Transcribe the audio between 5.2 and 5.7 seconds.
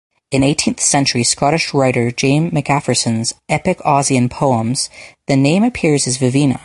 the name